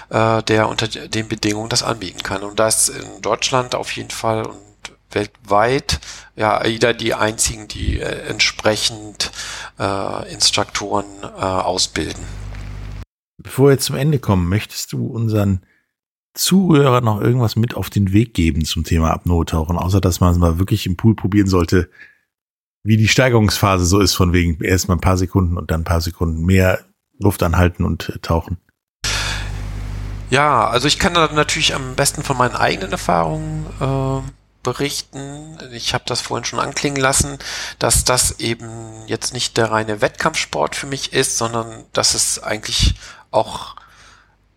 [0.10, 2.44] äh, der unter den Bedingungen das anbieten kann.
[2.44, 4.58] Und das in Deutschland auf jeden Fall und
[5.12, 6.00] weltweit
[6.36, 9.32] ja AIDA die einzigen, die äh, entsprechend
[9.80, 12.24] äh, Instruktoren äh, ausbilden.
[13.44, 15.62] Bevor wir zum Ende kommen, möchtest du unseren
[16.34, 20.38] Zuhörer noch irgendwas mit auf den Weg geben zum Thema Apnoe-Tauchen, außer dass man es
[20.38, 21.90] mal wirklich im Pool probieren sollte,
[22.84, 26.02] wie die Steigerungsphase so ist, von wegen erstmal ein paar Sekunden und dann ein paar
[26.02, 26.80] Sekunden mehr
[27.20, 28.58] Luft anhalten und äh, tauchen.
[30.30, 34.22] Ja, also ich kann da natürlich am besten von meinen eigenen Erfahrungen äh,
[34.64, 35.58] berichten.
[35.72, 37.40] Ich habe das vorhin schon anklingen lassen,
[37.80, 42.96] dass das eben jetzt nicht der reine Wettkampfsport für mich ist, sondern dass es eigentlich
[43.32, 43.76] auch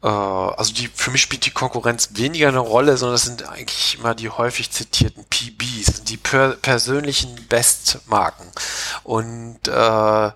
[0.04, 3.98] äh, also die, für mich spielt die Konkurrenz weniger eine Rolle, sondern das sind eigentlich
[3.98, 8.46] immer die häufig zitierten PBs, die per persönlichen Bestmarken.
[9.02, 10.30] Und äh,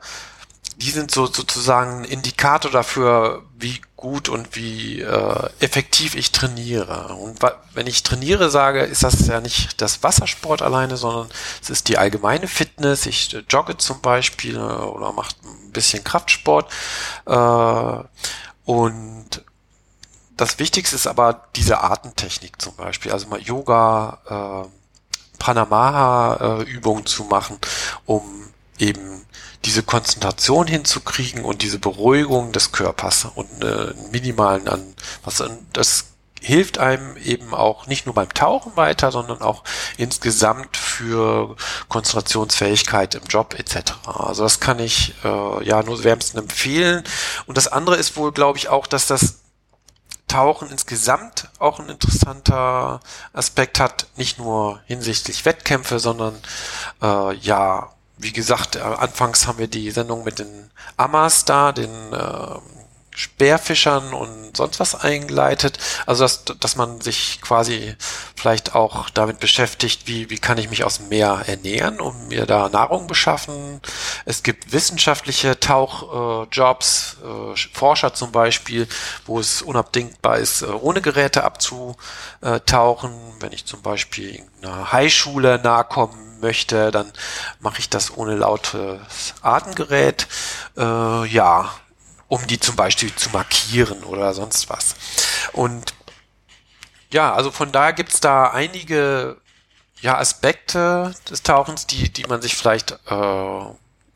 [0.81, 7.15] die sind so sozusagen ein Indikator dafür, wie gut und wie äh, effektiv ich trainiere.
[7.17, 7.41] Und
[7.75, 11.29] wenn ich trainiere sage, ist das ja nicht das Wassersport alleine, sondern
[11.61, 13.07] es ist die allgemeine Fitness.
[13.07, 16.71] Ich äh, jogge zum Beispiel äh, oder mache ein bisschen Kraftsport.
[17.27, 18.05] Äh,
[18.65, 19.45] und
[20.37, 24.69] das Wichtigste ist aber diese Artentechnik zum Beispiel, also mal Yoga, äh,
[25.41, 27.59] Panamaha-Übungen äh, zu machen,
[28.07, 28.23] um
[28.79, 29.25] eben
[29.65, 34.95] diese Konzentration hinzukriegen und diese Beruhigung des Körpers und äh, minimalen an
[35.25, 35.43] was
[35.73, 36.05] das
[36.41, 39.65] hilft einem eben auch nicht nur beim Tauchen weiter, sondern auch
[39.97, 41.57] insgesamt für
[41.89, 43.95] Konzentrationsfähigkeit im Job etc.
[44.07, 47.03] Also das kann ich äh, ja nur wärmsten empfehlen.
[47.47, 49.41] Und das andere ist wohl, glaube ich, auch, dass das
[50.29, 53.01] Tauchen insgesamt auch ein interessanter
[53.33, 56.39] Aspekt hat, nicht nur hinsichtlich Wettkämpfe, sondern
[57.03, 61.91] äh, ja, wie gesagt, äh, anfangs haben wir die Sendung mit den Amas da, den
[62.13, 62.59] äh,
[63.19, 65.79] Speerfischern und sonst was eingeleitet.
[66.07, 67.97] Also dass, dass man sich quasi
[68.37, 72.47] vielleicht auch damit beschäftigt, wie, wie kann ich mich aus dem Meer ernähren, um mir
[72.47, 73.81] da Nahrung beschaffen.
[74.25, 78.87] Es gibt wissenschaftliche Tauchjobs, äh, äh, Forscher zum Beispiel,
[79.27, 83.11] wo es unabdingbar ist, äh, ohne Geräte abzutauchen.
[83.41, 87.13] Wenn ich zum Beispiel einer Haischule nahe kommen möchte, dann
[87.59, 90.29] mache ich das ohne lautes Atemgerät.
[90.77, 91.71] Äh, ja,
[92.29, 94.95] um die zum Beispiel zu markieren oder sonst was.
[95.53, 95.95] Und
[97.13, 99.39] ja, also von daher gibt's da einige
[100.01, 103.65] ja, Aspekte des Tauchens, die, die man sich vielleicht äh,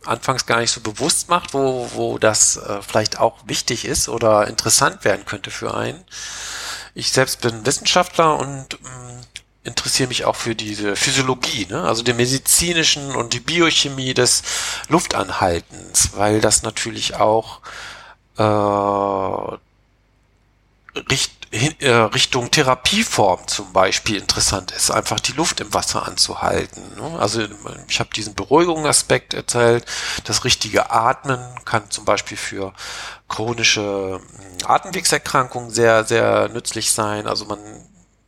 [0.05, 4.47] anfangs gar nicht so bewusst macht, wo, wo das äh, vielleicht auch wichtig ist oder
[4.47, 6.05] interessant werden könnte für einen.
[6.95, 9.20] Ich selbst bin Wissenschaftler und mh, mm,
[9.64, 11.82] interessiere mich auch für diese Physiologie, ne?
[11.82, 14.43] also den medizinischen und die Biochemie des
[14.89, 17.61] Luftanhaltens, weil das natürlich auch
[21.11, 26.83] Richt, äh, Richtung Therapieform zum Beispiel interessant ist, einfach die Luft im Wasser anzuhalten.
[26.97, 27.18] Ne?
[27.18, 27.43] Also
[27.89, 29.87] ich habe diesen Beruhigungsaspekt erzählt.
[30.24, 32.72] Das richtige Atmen kann zum Beispiel für
[33.28, 37.26] chronische hm, Atemwegserkrankungen sehr, sehr nützlich sein.
[37.26, 37.59] Also man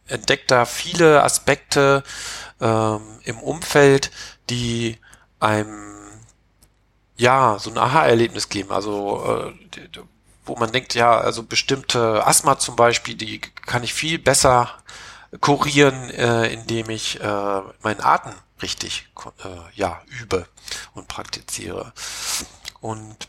[0.06, 2.02] entdeckt da viele Aspekte
[2.60, 4.10] ähm, im Umfeld,
[4.50, 4.98] die
[5.40, 5.93] einem
[7.16, 8.72] ja so ein Aha-Erlebnis geben.
[8.72, 9.88] Also äh,
[10.46, 14.70] wo man denkt, ja, also bestimmte Asthma zum Beispiel, die kann ich viel besser
[15.40, 19.08] kurieren, äh, indem ich äh, meinen Atem richtig
[19.74, 20.46] ja übe
[20.94, 21.92] und praktiziere.
[22.80, 23.28] Und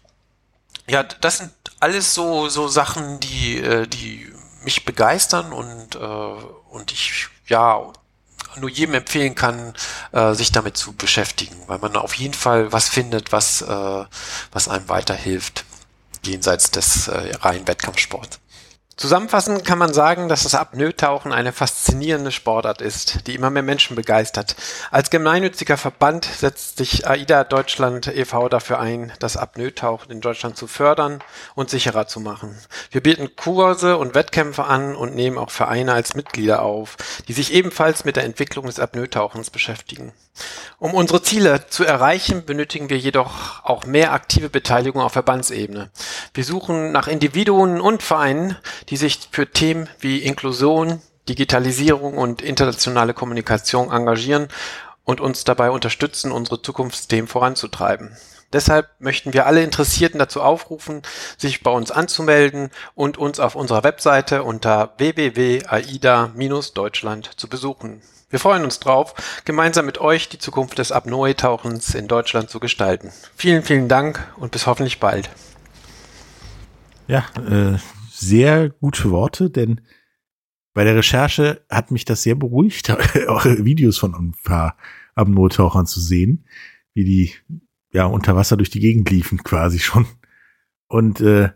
[0.88, 4.32] ja, das sind alles so so Sachen, die die
[4.64, 7.92] mich begeistern und und ich ja
[8.58, 9.74] nur jedem empfehlen kann,
[10.12, 14.06] äh, sich damit zu beschäftigen, weil man auf jeden Fall was findet, was äh,
[14.52, 15.66] was einem weiterhilft
[16.24, 18.40] jenseits des äh, reinen Wettkampfsports.
[18.98, 23.98] Zusammenfassend kann man sagen, dass das Apnoe-Tauchen eine faszinierende Sportart ist, die immer mehr Menschen
[23.98, 24.56] begeistert.
[24.90, 28.48] Als gemeinnütziger Verband setzt sich AIDA Deutschland e.V.
[28.48, 31.22] dafür ein, das Apnoe-Tauchen in Deutschland zu fördern
[31.56, 32.58] und sicherer zu machen.
[32.90, 36.96] Wir bieten Kurse und Wettkämpfe an und nehmen auch Vereine als Mitglieder auf,
[37.28, 40.14] die sich ebenfalls mit der Entwicklung des Apnoe-Tauchens beschäftigen.
[40.80, 45.90] Um unsere Ziele zu erreichen, benötigen wir jedoch auch mehr aktive Beteiligung auf Verbandsebene.
[46.34, 48.58] Wir suchen nach Individuen und Vereinen,
[48.90, 54.50] die sich für Themen wie Inklusion, Digitalisierung und internationale Kommunikation engagieren
[55.06, 58.16] und uns dabei unterstützen, unsere Zukunftsthemen voranzutreiben.
[58.54, 61.02] Deshalb möchten wir alle Interessierten dazu aufrufen,
[61.38, 68.04] sich bei uns anzumelden und uns auf unserer Webseite unter www.aida-deutschland zu besuchen.
[68.36, 69.14] Wir freuen uns drauf,
[69.46, 73.12] gemeinsam mit euch die Zukunft des Apnoe-Tauchens in Deutschland zu gestalten.
[73.34, 75.30] Vielen, vielen Dank und bis hoffentlich bald.
[77.08, 77.78] Ja, äh,
[78.12, 79.80] sehr gute Worte, denn
[80.74, 82.90] bei der Recherche hat mich das sehr beruhigt,
[83.30, 84.76] auch Videos von ein paar
[85.16, 86.46] Apnoe-Tauchern zu sehen,
[86.94, 87.34] wie die
[87.94, 90.08] ja unter Wasser durch die Gegend liefen quasi schon.
[90.88, 91.52] Und äh,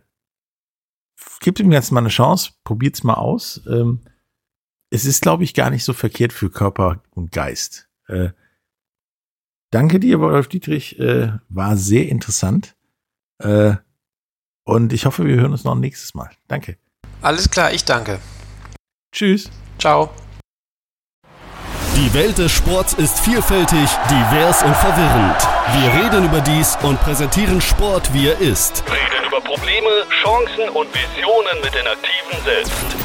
[1.41, 3.61] gebt dem Ganzen mal eine Chance, probiert's mal aus.
[3.69, 3.99] Ähm,
[4.91, 7.87] es ist, glaube ich, gar nicht so verkehrt für Körper und Geist.
[8.07, 8.29] Äh,
[9.71, 12.75] danke dir, Wolf Dietrich, äh, war sehr interessant.
[13.39, 13.75] Äh,
[14.63, 16.29] und ich hoffe, wir hören uns noch nächstes Mal.
[16.47, 16.77] Danke.
[17.21, 18.19] Alles klar, ich danke.
[19.11, 19.49] Tschüss.
[19.77, 20.11] Ciao.
[21.95, 25.47] Die Welt des Sports ist vielfältig, divers und verwirrend.
[25.73, 28.83] Wir reden über dies und präsentieren Sport, wie er ist.
[28.87, 29.89] Reden über Probleme,
[30.23, 32.98] Chancen und Visionen mit den Aktiven selbst.